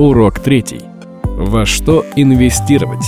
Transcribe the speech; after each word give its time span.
Урок 0.00 0.40
третий. 0.40 0.80
Во 1.24 1.66
что 1.66 2.06
инвестировать? 2.16 3.04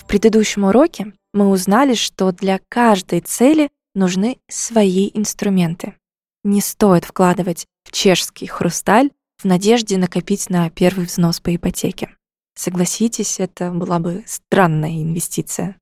В 0.00 0.04
предыдущем 0.08 0.64
уроке 0.64 1.12
мы 1.32 1.48
узнали, 1.48 1.94
что 1.94 2.32
для 2.32 2.58
каждой 2.68 3.20
цели 3.20 3.70
нужны 3.94 4.38
свои 4.48 5.12
инструменты. 5.14 5.94
Не 6.42 6.60
стоит 6.60 7.04
вкладывать 7.04 7.66
в 7.84 7.92
чешский 7.92 8.48
хрусталь 8.48 9.12
в 9.40 9.44
надежде 9.44 9.96
накопить 9.96 10.50
на 10.50 10.68
первый 10.70 11.06
взнос 11.06 11.38
по 11.38 11.54
ипотеке. 11.54 12.16
Согласитесь, 12.56 13.38
это 13.38 13.70
была 13.70 14.00
бы 14.00 14.24
странная 14.26 15.04
инвестиция. 15.04 15.76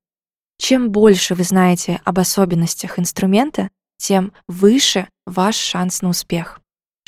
Чем 0.59 0.91
больше 0.91 1.33
вы 1.33 1.45
знаете 1.45 1.99
об 2.05 2.19
особенностях 2.19 2.99
инструмента, 2.99 3.69
тем 3.97 4.33
выше 4.47 5.07
ваш 5.25 5.55
шанс 5.55 6.03
на 6.03 6.09
успех. 6.09 6.61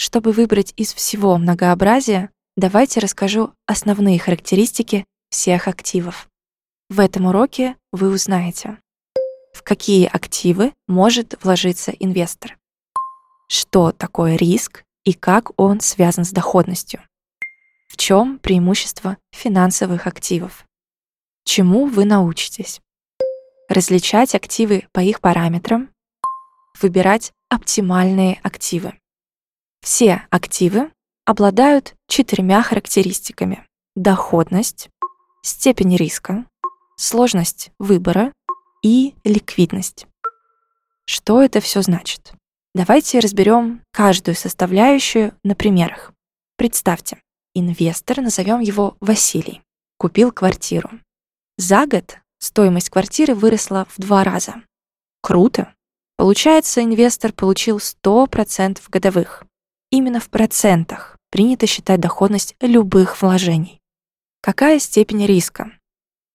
Чтобы 0.03 0.31
выбрать 0.31 0.73
из 0.77 0.95
всего 0.95 1.37
многообразия, 1.37 2.31
давайте 2.57 2.99
расскажу 2.99 3.53
основные 3.67 4.17
характеристики 4.17 5.05
всех 5.29 5.67
активов. 5.67 6.27
В 6.89 6.99
этом 6.99 7.27
уроке 7.27 7.75
вы 7.91 8.09
узнаете, 8.09 8.79
в 9.53 9.61
какие 9.61 10.07
активы 10.07 10.73
может 10.87 11.37
вложиться 11.43 11.91
инвестор, 11.91 12.57
что 13.47 13.91
такое 13.91 14.37
риск 14.37 14.83
и 15.03 15.13
как 15.13 15.51
он 15.55 15.81
связан 15.81 16.25
с 16.25 16.31
доходностью, 16.31 17.03
в 17.87 17.95
чем 17.95 18.39
преимущество 18.39 19.17
финансовых 19.31 20.07
активов, 20.07 20.65
чему 21.45 21.85
вы 21.85 22.05
научитесь, 22.05 22.81
различать 23.69 24.33
активы 24.33 24.87
по 24.93 24.99
их 24.99 25.21
параметрам, 25.21 25.91
выбирать 26.81 27.33
оптимальные 27.49 28.39
активы. 28.41 28.95
Все 29.81 30.27
активы 30.29 30.91
обладают 31.25 31.95
четырьмя 32.07 32.61
характеристиками. 32.61 33.65
Доходность, 33.95 34.89
степень 35.41 35.95
риска, 35.95 36.45
сложность 36.97 37.71
выбора 37.79 38.31
и 38.83 39.15
ликвидность. 39.23 40.05
Что 41.05 41.41
это 41.41 41.61
все 41.61 41.81
значит? 41.81 42.33
Давайте 42.75 43.19
разберем 43.19 43.81
каждую 43.91 44.35
составляющую 44.35 45.35
на 45.43 45.55
примерах. 45.55 46.13
Представьте, 46.57 47.19
инвестор, 47.55 48.21
назовем 48.21 48.59
его 48.59 48.95
Василий, 49.01 49.61
купил 49.97 50.31
квартиру. 50.31 50.91
За 51.57 51.87
год 51.87 52.19
стоимость 52.37 52.91
квартиры 52.91 53.33
выросла 53.33 53.87
в 53.89 53.99
два 53.99 54.23
раза. 54.23 54.63
Круто! 55.21 55.73
Получается, 56.17 56.83
инвестор 56.83 57.33
получил 57.33 57.77
100% 57.77 58.79
годовых. 58.89 59.43
Именно 59.91 60.21
в 60.21 60.29
процентах 60.29 61.17
принято 61.31 61.67
считать 61.67 61.99
доходность 61.99 62.55
любых 62.61 63.21
вложений. 63.21 63.79
Какая 64.41 64.79
степень 64.79 65.25
риска? 65.25 65.73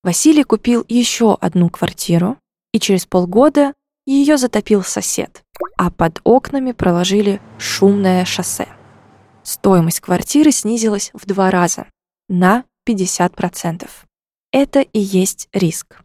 Василий 0.03 0.45
купил 0.45 0.85
еще 0.89 1.35
одну 1.41 1.71
квартиру, 1.71 2.39
и 2.73 2.79
через 2.79 3.07
полгода 3.07 3.73
ее 4.05 4.37
затопил 4.37 4.83
сосед, 4.83 5.43
а 5.79 5.91
под 5.91 6.21
окнами 6.23 6.73
проложили 6.73 7.41
шумное 7.59 8.27
шоссе. 8.27 8.69
Стоимость 9.43 10.01
квартиры 10.01 10.53
снизилась 10.53 11.11
в 11.15 11.25
два 11.27 11.51
раза, 11.51 11.87
на 12.29 12.65
50%. 12.87 13.89
Это 14.53 14.81
и 14.81 14.99
есть 14.99 15.49
риск. 15.55 16.03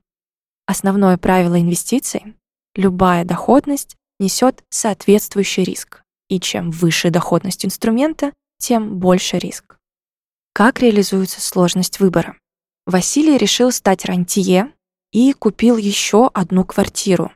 Основное 0.67 1.17
правило 1.17 1.59
инвестиций– 1.59 2.35
любая 2.75 3.25
доходность 3.25 3.97
несет 4.19 4.63
соответствующий 4.69 5.63
риск, 5.63 6.00
и 6.32 6.40
чем 6.40 6.72
выше 6.72 7.10
доходность 7.10 7.66
инструмента, 7.66 8.32
тем 8.58 9.00
больше 9.00 9.38
риск. 9.38 9.78
Как 10.54 10.80
реализуется 10.80 11.42
сложность 11.42 12.00
выбора? 12.00 12.38
Василий 12.86 13.38
решил 13.38 13.72
стать 13.72 14.06
рантье 14.06 14.74
и 15.12 15.34
купил 15.34 15.75
еще 15.75 16.31
одну 16.34 16.64
квартиру. 16.64 17.34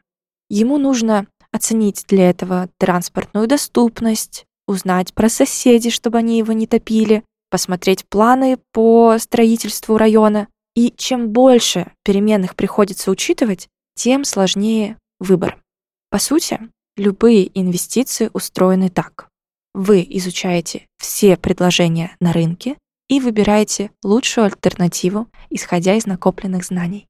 Ему 0.50 0.78
нужно 0.78 1.28
оценить 1.52 2.06
для 2.08 2.30
этого 2.30 2.70
транспортную 2.78 3.48
доступность, 3.48 4.46
узнать 4.66 5.14
про 5.14 5.28
соседей, 5.28 5.90
чтобы 5.90 6.20
они 6.20 6.38
его 6.38 6.54
не 6.54 6.66
топили, 6.66 7.26
посмотреть 7.50 8.08
планы 8.08 8.60
по 8.72 9.18
строительству 9.20 9.98
района. 9.98 10.48
И 10.74 10.94
чем 10.96 11.30
больше 11.32 11.92
переменных 12.04 12.56
приходится 12.56 13.12
учитывать, 13.12 13.68
тем 13.96 14.24
сложнее 14.24 14.98
выбор. 15.20 15.62
По 16.10 16.18
сути, 16.18 16.60
любые 16.98 17.52
инвестиции 17.60 18.30
устроены 18.34 18.90
так. 18.90 19.30
Вы 19.74 20.06
изучаете 20.10 20.88
все 20.98 21.38
предложения 21.38 22.16
на 22.20 22.32
рынке 22.32 22.78
и 23.08 23.20
выбираете 23.20 23.92
лучшую 24.04 24.46
альтернативу, 24.46 25.28
исходя 25.50 25.96
из 25.96 26.06
накопленных 26.06 26.66
знаний. 26.66 27.08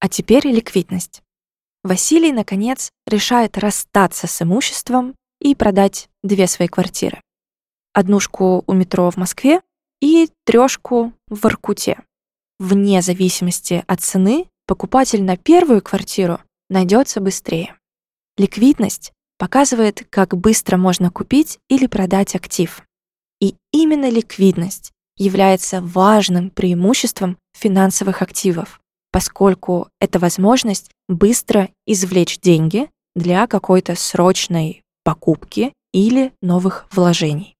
А 0.00 0.08
теперь 0.08 0.46
ликвидность. 0.46 1.22
Василий, 1.82 2.32
наконец, 2.32 2.90
решает 3.06 3.58
расстаться 3.58 4.26
с 4.26 4.42
имуществом 4.42 5.14
и 5.40 5.54
продать 5.54 6.08
две 6.22 6.46
свои 6.46 6.68
квартиры. 6.68 7.20
Однушку 7.92 8.64
у 8.66 8.72
метро 8.72 9.10
в 9.10 9.16
Москве 9.16 9.60
и 10.00 10.28
трешку 10.44 11.12
в 11.28 11.40
Воркуте. 11.42 12.00
Вне 12.58 13.02
зависимости 13.02 13.84
от 13.86 14.00
цены 14.00 14.48
покупатель 14.66 15.22
на 15.22 15.36
первую 15.36 15.82
квартиру 15.82 16.40
найдется 16.68 17.20
быстрее. 17.20 17.76
Ликвидность 18.36 19.12
показывает, 19.38 20.06
как 20.10 20.36
быстро 20.36 20.76
можно 20.76 21.10
купить 21.10 21.58
или 21.68 21.86
продать 21.86 22.34
актив. 22.34 22.82
И 23.40 23.54
именно 23.72 24.10
ликвидность 24.10 24.92
является 25.16 25.80
важным 25.80 26.50
преимуществом 26.50 27.38
финансовых 27.56 28.22
активов, 28.22 28.80
поскольку 29.12 29.88
это 30.00 30.18
возможность 30.18 30.90
быстро 31.08 31.68
извлечь 31.86 32.40
деньги 32.40 32.90
для 33.14 33.46
какой-то 33.46 33.94
срочной 33.94 34.82
покупки 35.04 35.72
или 35.92 36.32
новых 36.42 36.86
вложений. 36.90 37.54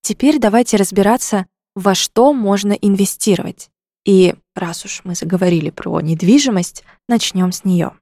Теперь 0.00 0.38
давайте 0.38 0.78
разбираться, 0.78 1.46
во 1.74 1.94
что 1.94 2.32
можно 2.32 2.72
инвестировать. 2.72 3.68
И 4.06 4.34
раз 4.54 4.84
уж 4.84 5.02
мы 5.04 5.14
заговорили 5.14 5.70
про 5.70 6.00
недвижимость, 6.00 6.84
начнем 7.08 7.52
с 7.52 7.64
нее. 7.64 7.92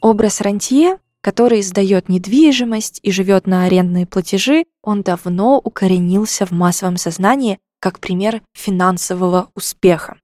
Образ 0.00 0.40
рантье 0.40 0.98
который 1.20 1.62
сдает 1.62 2.08
недвижимость 2.08 3.00
и 3.02 3.10
живет 3.10 3.46
на 3.46 3.64
арендные 3.64 4.06
платежи, 4.06 4.64
он 4.82 5.02
давно 5.02 5.60
укоренился 5.62 6.46
в 6.46 6.52
массовом 6.52 6.96
сознании 6.96 7.58
как 7.80 8.00
пример 8.00 8.42
финансового 8.54 9.50
успеха. 9.54 10.16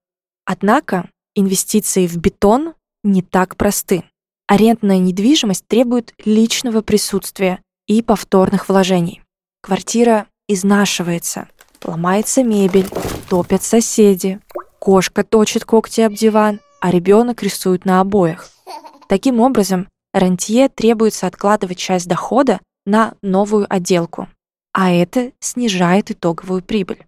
Однако 0.45 1.09
инвестиции 1.35 2.07
в 2.07 2.17
бетон 2.17 2.75
не 3.03 3.23
так 3.23 3.57
просты. 3.57 4.05
Арендная 4.47 4.99
недвижимость 4.99 5.67
требует 5.67 6.15
личного 6.25 6.81
присутствия 6.81 7.61
и 7.87 8.03
повторных 8.03 8.69
вложений. 8.69 9.23
Квартира 9.63 10.27
изнашивается, 10.49 11.49
ломается 11.83 12.43
мебель, 12.43 12.89
топят 13.29 13.63
соседи, 13.63 14.41
кошка 14.79 15.25
точит 15.25 15.65
когти 15.65 16.03
об 16.03 16.15
диван, 16.15 16.61
а 16.81 16.91
ребенок 16.91 17.43
рисует 17.43 17.85
на 17.85 18.01
обоях. 18.01 18.54
Таким 19.15 19.39
образом, 19.39 19.87
рантье 20.13 20.69
требуется 20.69 21.29
откладывать 21.29 21.79
часть 21.79 22.09
дохода 22.09 22.59
на 22.85 23.15
новую 23.23 23.65
отделку, 23.73 24.27
а 24.73 24.91
это 24.91 25.31
снижает 25.39 26.11
итоговую 26.11 26.65
прибыль. 26.65 27.07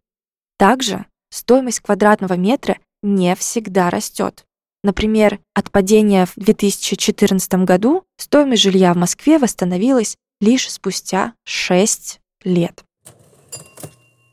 Также 0.57 1.07
стоимость 1.31 1.81
квадратного 1.81 2.35
метра 2.35 2.79
не 3.03 3.35
всегда 3.35 3.91
растет. 3.91 4.45
Например, 4.85 5.41
от 5.53 5.73
падения 5.73 6.27
в 6.27 6.35
2014 6.37 7.65
году 7.65 8.05
стоимость 8.19 8.63
жилья 8.63 8.95
в 8.95 8.97
Москве 8.97 9.39
восстановилась 9.39 10.17
лишь 10.41 10.71
спустя 10.71 11.35
6 11.43 12.21
лет. 12.45 12.85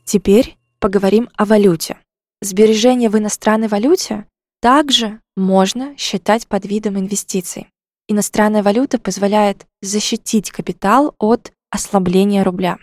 Теперь 0.04 0.56
поговорим 0.78 1.28
о 1.36 1.44
валюте. 1.44 1.98
Сбережения 2.40 3.08
в 3.08 3.18
иностранной 3.18 3.66
валюте 3.66 4.28
также 4.64 5.20
можно 5.36 5.94
считать 5.98 6.48
под 6.48 6.64
видом 6.64 6.98
инвестиций. 6.98 7.68
Иностранная 8.08 8.62
валюта 8.62 8.98
позволяет 8.98 9.66
защитить 9.82 10.50
капитал 10.50 11.14
от 11.18 11.52
ослабления 11.68 12.42
рубля. 12.42 12.78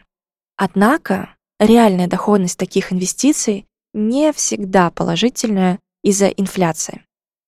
Однако 0.57 1.33
реальная 1.59 2.05
доходность 2.05 2.59
таких 2.59 2.93
инвестиций 2.93 3.65
не 3.95 4.31
всегда 4.31 4.91
положительная 4.91 5.79
из-за 6.03 6.27
инфляции. 6.27 7.03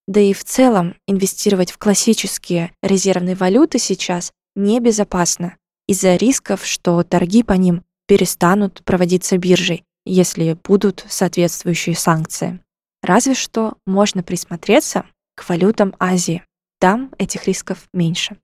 Да 0.08 0.20
и 0.20 0.34
в 0.34 0.44
целом 0.44 0.96
инвестировать 1.08 1.70
в 1.72 1.78
классические 1.78 2.72
резервные 2.82 3.36
валюты 3.36 3.78
сейчас 3.78 4.32
небезопасно 4.56 5.58
из-за 5.88 6.16
рисков, 6.16 6.66
что 6.66 7.04
торги 7.04 7.44
по 7.44 7.54
ним 7.54 7.84
перестанут 8.08 8.82
проводиться 8.84 9.38
биржей, 9.38 9.84
если 10.08 10.58
будут 10.64 11.06
соответствующие 11.08 11.96
санкции. 11.96 12.62
Разве 13.04 13.34
что 13.36 13.76
можно 13.86 14.24
присмотреться 14.24 15.06
к 15.36 15.48
валютам 15.50 15.94
Азии. 16.00 16.44
Там 16.80 17.12
этих 17.18 17.46
рисков 17.48 17.90
меньше. 17.94 18.38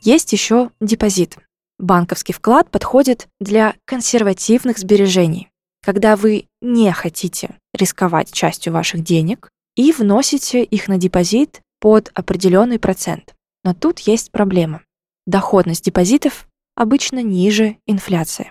Есть 0.00 0.32
еще 0.32 0.70
депозит. 0.80 1.36
Банковский 1.78 2.32
вклад 2.32 2.70
подходит 2.70 3.28
для 3.38 3.76
консервативных 3.84 4.78
сбережений, 4.78 5.50
когда 5.84 6.16
вы 6.16 6.46
не 6.62 6.90
хотите 6.92 7.56
рисковать 7.74 8.32
частью 8.32 8.72
ваших 8.72 9.04
денег 9.04 9.50
и 9.76 9.92
вносите 9.92 10.64
их 10.64 10.88
на 10.88 10.96
депозит 10.96 11.60
под 11.80 12.10
определенный 12.14 12.78
процент. 12.78 13.34
Но 13.62 13.74
тут 13.74 14.00
есть 14.00 14.32
проблема. 14.32 14.82
Доходность 15.26 15.84
депозитов 15.84 16.48
обычно 16.74 17.22
ниже 17.22 17.76
инфляции. 17.86 18.50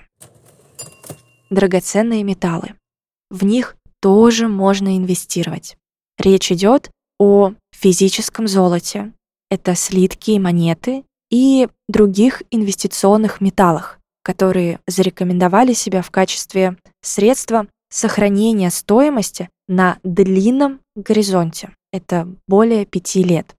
Драгоценные 1.49 2.23
металлы. 2.23 2.75
В 3.29 3.43
них 3.43 3.75
тоже 4.01 4.47
можно 4.47 4.97
инвестировать. 4.97 5.77
Речь 6.17 6.51
идет 6.51 6.91
о 7.19 7.53
физическом 7.71 8.47
золоте. 8.47 9.13
Это 9.49 9.75
слитки 9.75 10.31
и 10.31 10.39
монеты 10.39 11.03
и 11.29 11.67
других 11.87 12.43
инвестиционных 12.51 13.41
металлах, 13.41 13.99
которые 14.23 14.79
зарекомендовали 14.87 15.73
себя 15.73 16.01
в 16.01 16.11
качестве 16.11 16.77
средства 17.01 17.67
сохранения 17.89 18.69
стоимости 18.69 19.49
на 19.67 19.99
длинном 20.03 20.79
горизонте. 20.95 21.73
Это 21.91 22.27
более 22.47 22.85
пяти 22.85 23.23
лет. 23.23 23.55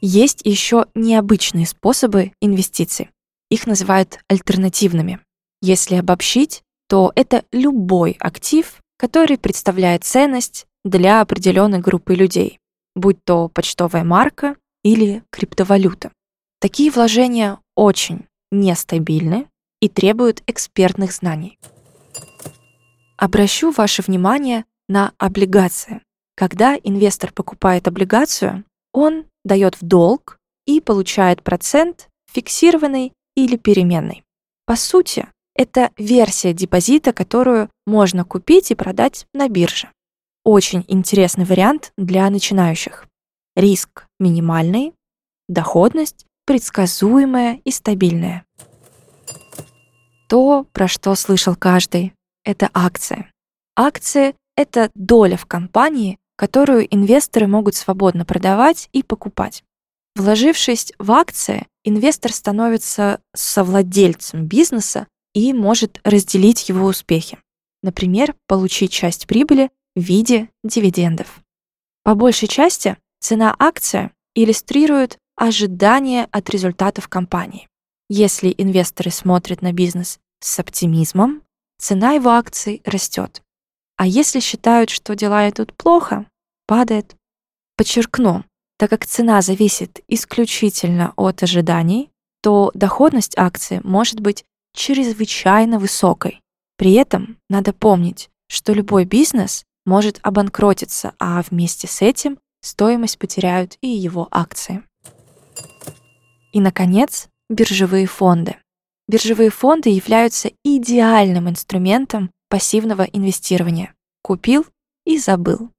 Есть 0.00 0.40
еще 0.44 0.86
необычные 0.94 1.66
способы 1.66 2.32
инвестиций. 2.40 3.10
Их 3.50 3.66
называют 3.66 4.18
альтернативными. 4.28 5.20
Если 5.60 5.96
обобщить, 5.96 6.62
то 6.88 7.12
это 7.14 7.44
любой 7.52 8.16
актив, 8.18 8.80
который 9.00 9.38
представляет 9.38 10.04
ценность 10.04 10.66
для 10.84 11.22
определенной 11.22 11.78
группы 11.78 12.14
людей, 12.14 12.58
будь 12.94 13.16
то 13.24 13.48
почтовая 13.48 14.04
марка 14.04 14.56
или 14.84 15.22
криптовалюта. 15.30 16.12
Такие 16.60 16.90
вложения 16.90 17.58
очень 17.74 18.26
нестабильны 18.50 19.48
и 19.80 19.88
требуют 19.88 20.42
экспертных 20.46 21.12
знаний. 21.12 21.58
Обращу 23.16 23.70
ваше 23.70 24.02
внимание 24.02 24.66
на 24.86 25.14
облигации. 25.16 26.02
Когда 26.36 26.76
инвестор 26.76 27.32
покупает 27.32 27.88
облигацию, 27.88 28.64
он 28.92 29.24
дает 29.46 29.80
в 29.80 29.82
долг 29.82 30.36
и 30.66 30.82
получает 30.82 31.42
процент 31.42 32.10
фиксированный 32.30 33.14
или 33.34 33.56
переменный. 33.56 34.24
По 34.66 34.76
сути, 34.76 35.26
это 35.60 35.90
версия 35.98 36.54
депозита, 36.54 37.12
которую 37.12 37.68
можно 37.86 38.24
купить 38.24 38.70
и 38.70 38.74
продать 38.74 39.26
на 39.34 39.46
бирже. 39.46 39.90
Очень 40.42 40.86
интересный 40.88 41.44
вариант 41.44 41.92
для 41.98 42.30
начинающих. 42.30 43.06
Риск 43.54 44.06
минимальный, 44.18 44.94
доходность 45.50 46.24
предсказуемая 46.46 47.60
и 47.62 47.70
стабильная. 47.72 48.46
То, 50.30 50.64
про 50.72 50.88
что 50.88 51.14
слышал 51.14 51.54
каждый, 51.54 52.14
это 52.42 52.70
акции. 52.72 53.30
Акции— 53.76 54.34
это 54.56 54.90
доля 54.94 55.36
в 55.36 55.44
компании, 55.44 56.18
которую 56.36 56.86
инвесторы 56.92 57.46
могут 57.46 57.74
свободно 57.74 58.24
продавать 58.24 58.88
и 58.92 59.02
покупать. 59.02 59.62
Вложившись 60.16 60.94
в 60.98 61.12
акции, 61.12 61.66
инвестор 61.84 62.32
становится 62.32 63.20
совладельцем 63.34 64.46
бизнеса 64.46 65.06
и 65.34 65.52
может 65.52 66.00
разделить 66.04 66.68
его 66.68 66.86
успехи. 66.86 67.38
Например, 67.82 68.34
получить 68.46 68.92
часть 68.92 69.26
прибыли 69.26 69.70
в 69.96 70.00
виде 70.00 70.48
дивидендов. 70.64 71.40
По 72.02 72.14
большей 72.14 72.48
части 72.48 72.96
цена 73.20 73.54
акции 73.58 74.10
иллюстрирует 74.34 75.18
ожидания 75.36 76.28
от 76.30 76.50
результатов 76.50 77.08
компании. 77.08 77.68
Если 78.08 78.54
инвесторы 78.56 79.10
смотрят 79.10 79.62
на 79.62 79.72
бизнес 79.72 80.18
с 80.40 80.58
оптимизмом, 80.58 81.42
цена 81.78 82.12
его 82.12 82.30
акций 82.30 82.82
растет. 82.84 83.42
А 83.96 84.06
если 84.06 84.40
считают, 84.40 84.90
что 84.90 85.14
дела 85.14 85.48
идут 85.48 85.74
плохо, 85.74 86.26
падает. 86.66 87.16
Подчеркну, 87.76 88.44
так 88.78 88.90
как 88.90 89.06
цена 89.06 89.42
зависит 89.42 90.00
исключительно 90.08 91.12
от 91.16 91.42
ожиданий, 91.42 92.10
то 92.42 92.70
доходность 92.74 93.36
акции 93.36 93.80
может 93.84 94.20
быть 94.20 94.44
чрезвычайно 94.74 95.78
высокой. 95.78 96.40
При 96.76 96.92
этом 96.92 97.36
надо 97.48 97.72
помнить, 97.72 98.30
что 98.48 98.72
любой 98.72 99.04
бизнес 99.04 99.64
может 99.84 100.18
обанкротиться, 100.22 101.14
а 101.18 101.42
вместе 101.42 101.86
с 101.86 102.02
этим 102.02 102.38
стоимость 102.62 103.18
потеряют 103.18 103.76
и 103.80 103.88
его 103.88 104.28
акции. 104.30 104.82
И, 106.52 106.60
наконец, 106.60 107.28
биржевые 107.48 108.06
фонды. 108.06 108.56
Биржевые 109.08 109.50
фонды 109.50 109.90
являются 109.90 110.52
идеальным 110.64 111.48
инструментом 111.48 112.30
пассивного 112.48 113.02
инвестирования. 113.02 113.94
Купил 114.22 114.66
и 115.04 115.18
забыл. 115.18 115.70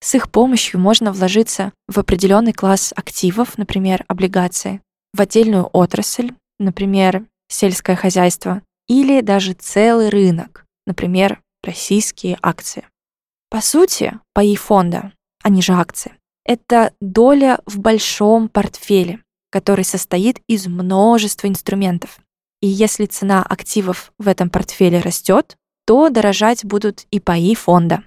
С 0.00 0.14
их 0.14 0.30
помощью 0.30 0.80
можно 0.80 1.12
вложиться 1.12 1.72
в 1.88 1.98
определенный 1.98 2.52
класс 2.52 2.92
активов, 2.94 3.58
например, 3.58 4.04
облигации, 4.06 4.80
в 5.12 5.20
отдельную 5.20 5.68
отрасль, 5.72 6.32
например, 6.58 7.26
сельское 7.48 7.96
хозяйство, 7.96 8.62
или 8.88 9.20
даже 9.20 9.52
целый 9.52 10.08
рынок, 10.08 10.64
например, 10.86 11.40
российские 11.62 12.38
акции. 12.42 12.86
По 13.50 13.60
сути, 13.60 14.18
паи 14.34 14.54
фонда, 14.54 15.12
они 15.42 15.62
же 15.62 15.72
акции, 15.72 16.12
это 16.44 16.94
доля 17.00 17.60
в 17.66 17.78
большом 17.78 18.48
портфеле, 18.48 19.20
который 19.50 19.84
состоит 19.84 20.40
из 20.46 20.66
множества 20.66 21.46
инструментов. 21.46 22.18
И 22.60 22.66
если 22.66 23.06
цена 23.06 23.42
активов 23.42 24.12
в 24.18 24.26
этом 24.28 24.50
портфеле 24.50 25.00
растет, 25.00 25.56
то 25.86 26.08
дорожать 26.10 26.64
будут 26.64 27.06
и 27.10 27.20
паи 27.20 27.54
фонда. 27.54 28.02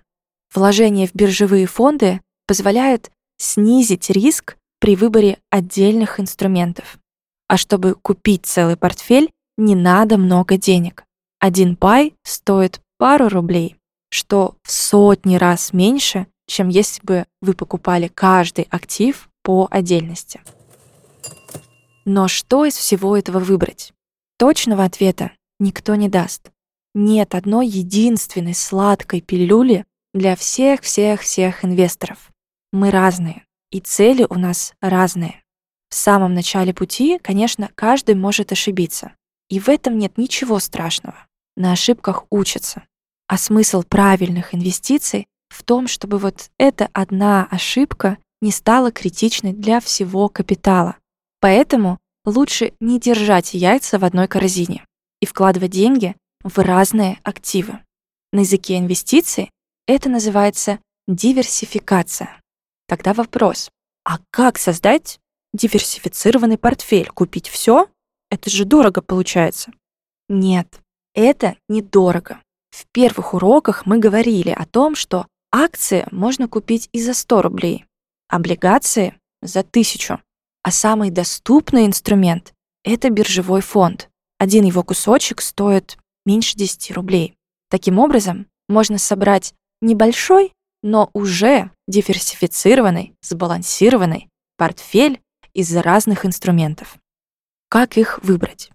Вложения 0.53 1.07
в 1.07 1.15
биржевые 1.15 1.65
фонды 1.65 2.19
позволяют 2.45 3.11
снизить 3.37 4.09
риск 4.09 4.57
при 4.79 4.95
выборе 4.95 5.37
отдельных 5.49 6.19
инструментов. 6.19 6.97
А 7.51 7.57
чтобы 7.57 7.95
купить 7.95 8.45
целый 8.45 8.77
портфель, 8.77 9.30
не 9.57 9.75
надо 9.75 10.18
много 10.18 10.56
денег. 10.56 11.03
Один 11.38 11.75
пай 11.75 12.15
стоит 12.24 12.80
пару 12.98 13.27
рублей, 13.27 13.75
что 14.09 14.56
в 14.63 14.71
сотни 14.71 15.36
раз 15.36 15.74
меньше, 15.74 16.27
чем 16.48 16.69
если 16.69 17.06
бы 17.06 17.25
вы 17.42 17.53
покупали 17.53 18.07
каждый 18.07 18.69
актив 18.71 19.27
по 19.44 19.68
отдельности. 19.69 20.39
Но 22.06 22.30
что 22.30 22.63
из 22.63 22.77
всего 22.77 23.18
этого 23.18 23.39
выбрать? 23.39 23.92
Точного 24.39 24.86
ответа 24.86 25.31
никто 25.59 25.95
не 25.95 26.07
даст. 26.07 26.52
Нет 26.95 27.35
одной 27.35 27.68
единственной 27.68 28.56
сладкой 28.56 29.19
пилюли 29.19 29.83
для 30.14 30.37
всех-всех-всех 30.37 31.66
инвесторов. 31.66 32.31
Мы 32.71 32.92
разные, 32.92 33.44
и 33.71 33.81
цели 33.81 34.25
у 34.30 34.35
нас 34.35 34.73
разные. 34.80 35.41
В 35.92 35.95
самом 35.95 36.33
начале 36.33 36.74
пути, 36.74 37.19
конечно, 37.21 37.69
каждый 37.76 38.16
может 38.16 38.54
ошибиться. 38.54 39.14
И 39.50 39.60
в 39.60 39.68
этом 39.68 39.98
нет 39.98 40.18
ничего 40.18 40.57
страшного. 40.60 41.28
На 41.57 41.74
ошибках 41.74 42.24
учатся. 42.30 42.83
А 43.28 43.38
смысл 43.38 43.83
правильных 43.83 44.56
инвестиций 44.56 45.28
в 45.50 45.64
том, 45.64 45.88
чтобы 45.88 46.18
вот 46.18 46.50
эта 46.57 46.90
одна 46.94 47.45
ошибка 47.52 48.18
не 48.42 48.52
стала 48.52 48.92
критичной 48.92 49.52
для 49.52 49.81
всего 49.81 50.30
капитала. 50.30 50.95
Поэтому 51.42 52.00
лучше 52.26 52.71
не 52.80 52.98
держать 52.98 53.54
яйца 53.54 54.00
в 54.00 54.06
одной 54.06 54.30
корзине 54.30 54.86
и 55.19 55.26
вкладывать 55.26 55.71
деньги 55.71 56.16
в 56.42 56.57
разные 56.57 57.19
активы. 57.24 57.80
На 58.31 58.40
языке 58.40 58.78
инвестиций 58.78 59.52
это 59.88 60.10
называется 60.10 60.80
диверсификация. 61.10 62.40
Тогда 62.88 63.14
вопрос, 63.14 63.69
а 64.06 64.19
как 64.31 64.57
создать 64.57 65.19
диверсифицированный 65.53 66.57
портфель? 66.57 67.07
Купить 67.07 67.49
все? 67.49 67.87
Это 68.29 68.49
же 68.49 68.65
дорого 68.65 69.01
получается. 69.01 69.71
Нет, 70.29 70.81
это 71.13 71.57
недорого. 71.67 72.41
В 72.69 72.85
первых 72.93 73.33
уроках 73.33 73.85
мы 73.85 73.99
говорили 73.99 74.49
о 74.49 74.65
том, 74.65 74.95
что 74.95 75.27
акции 75.51 76.07
можно 76.11 76.47
купить 76.47 76.89
и 76.93 77.01
за 77.01 77.13
100 77.13 77.41
рублей, 77.41 77.85
облигации 78.29 79.15
за 79.41 79.59
1000. 79.59 80.21
А 80.63 80.71
самый 80.71 81.09
доступный 81.09 81.85
инструмент— 81.85 82.53
это 82.83 83.09
биржевой 83.09 83.61
фонд. 83.61 84.09
Один 84.37 84.63
его 84.63 84.83
кусочек 84.83 85.41
стоит 85.41 85.97
меньше 86.25 86.55
10 86.55 86.91
рублей. 86.91 87.35
Таким 87.69 87.99
образом, 87.99 88.47
можно 88.69 88.97
собрать 88.97 89.53
небольшой, 89.81 90.53
но 90.81 91.09
уже 91.13 91.71
диверсифицированный, 91.87 93.13
сбалансированный 93.21 94.29
портфель 94.57 95.19
из 95.53 95.75
разных 95.75 96.25
инструментов. 96.25 96.97
Как 97.69 97.97
их 97.97 98.19
выбрать? 98.23 98.71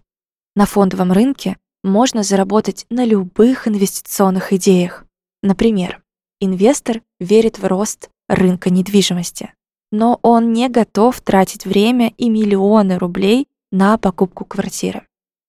На 0.55 0.65
фондовом 0.65 1.11
рынке 1.11 1.57
можно 1.83 2.23
заработать 2.23 2.85
на 2.89 3.05
любых 3.05 3.67
инвестиционных 3.67 4.53
идеях. 4.53 5.05
Например, 5.43 6.01
инвестор 6.39 7.01
верит 7.19 7.59
в 7.59 7.65
рост 7.65 8.09
рынка 8.27 8.69
недвижимости 8.69 9.53
но 9.91 10.19
он 10.21 10.53
не 10.53 10.69
готов 10.69 11.19
тратить 11.21 11.65
время 11.65 12.13
и 12.17 12.29
миллионы 12.29 12.97
рублей 12.97 13.47
на 13.71 13.97
покупку 13.97 14.45
квартиры. 14.45 15.07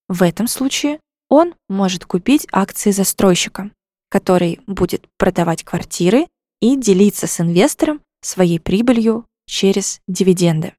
В 0.08 0.23
этом 0.23 0.47
случае 0.47 1.00
он 1.28 1.54
может 1.68 2.04
купить 2.04 2.47
акции 2.52 2.90
застройщика, 2.90 3.70
который 4.08 4.61
будет 4.66 5.06
продавать 5.18 5.64
квартиры 5.64 6.26
и 6.61 6.76
делиться 6.76 7.26
с 7.26 7.40
инвестором 7.40 8.00
своей 8.23 8.58
прибылью 8.58 9.26
через 9.47 10.00
дивиденды. 10.08 10.75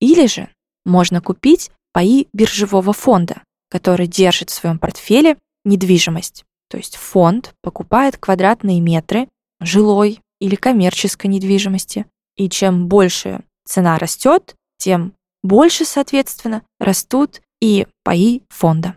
Или 0.00 0.26
же 0.26 0.48
можно 0.84 1.20
купить 1.20 1.70
паи 1.92 2.28
биржевого 2.32 2.92
фонда, 2.92 3.42
который 3.70 4.06
держит 4.06 4.50
в 4.50 4.54
своем 4.54 4.78
портфеле 4.78 5.36
недвижимость. 5.64 6.44
То 6.70 6.76
есть 6.76 6.96
фонд 6.96 7.54
покупает 7.62 8.16
квадратные 8.16 8.80
метры 8.80 9.28
жилой 9.60 10.20
или 10.40 10.54
коммерческой 10.54 11.28
недвижимости. 11.28 12.06
И 12.36 12.48
чем 12.48 12.86
больше 12.88 13.40
цена 13.64 13.98
растет, 13.98 14.54
тем 14.76 15.14
больше, 15.42 15.84
соответственно, 15.84 16.62
растут 16.78 17.40
и 17.60 17.86
паи 18.04 18.42
фонда. 18.48 18.96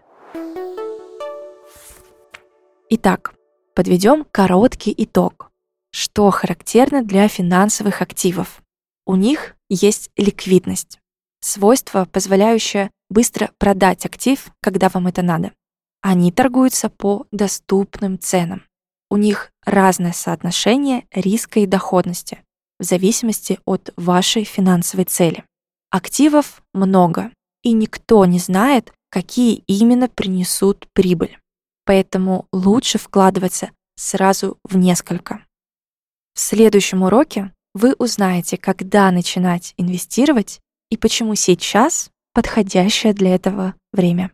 Итак, 2.90 3.34
подведем 3.74 4.26
короткий 4.32 4.94
итог. 4.96 5.50
Что 5.92 6.30
характерно 6.30 7.04
для 7.04 7.28
финансовых 7.28 8.02
активов? 8.02 8.62
У 9.06 9.16
них 9.16 9.56
есть 9.74 10.10
ликвидность, 10.18 11.00
свойство, 11.42 12.06
позволяющее 12.06 12.92
быстро 13.10 13.52
продать 13.58 14.06
актив, 14.06 14.52
когда 14.62 14.90
вам 14.90 15.08
это 15.08 15.22
надо. 15.22 15.52
Они 16.02 16.32
торгуются 16.32 16.90
по 16.90 17.26
доступным 17.32 18.20
ценам. 18.20 18.64
У 19.10 19.18
них 19.18 19.52
разное 19.66 20.14
соотношение 20.14 21.06
риска 21.12 21.60
и 21.60 21.66
доходности 21.66 22.44
в 22.80 22.84
зависимости 22.84 23.60
от 23.66 23.94
вашей 23.96 24.44
финансовой 24.44 25.06
цели. 25.06 25.44
Активов 25.92 26.64
много, 26.74 27.32
и 27.62 27.74
никто 27.74 28.26
не 28.26 28.40
знает, 28.40 28.92
какие 29.10 29.64
именно 29.68 30.08
принесут 30.08 30.88
прибыль 30.94 31.38
поэтому 31.86 32.48
лучше 32.54 32.98
вкладываться 32.98 33.72
сразу 33.96 34.58
в 34.64 34.78
несколько. 34.78 35.46
В 36.34 36.40
следующем 36.40 37.04
уроке 37.04 37.54
вы 37.74 37.94
узнаете, 37.98 38.58
когда 38.58 39.12
начинать 39.12 39.74
инвестировать 39.78 40.60
и 40.90 40.98
почему 40.98 41.36
сейчас 41.36 42.12
подходящее 42.34 43.14
для 43.14 43.36
этого 43.36 43.76
время. 43.92 44.32